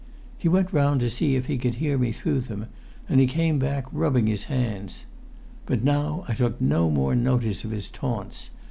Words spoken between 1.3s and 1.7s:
if he